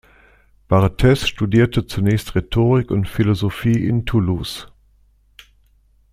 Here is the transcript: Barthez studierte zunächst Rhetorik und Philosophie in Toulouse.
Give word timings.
Barthez 0.67 1.27
studierte 1.27 1.85
zunächst 1.85 2.33
Rhetorik 2.33 2.89
und 2.89 3.07
Philosophie 3.07 3.85
in 3.85 4.03
Toulouse. 4.07 4.67